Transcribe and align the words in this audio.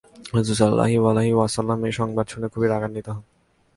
রাসূল 0.35 0.55
সাল্লাল্লাহু 0.59 1.03
আলাইহি 1.11 1.33
ওয়াসাল্লাম 1.37 1.79
এ 1.87 1.91
সংবাদ 1.99 2.25
শুনে 2.31 2.47
খুবই 2.53 2.67
রাগান্বিত 2.67 3.07
হন। 3.15 3.23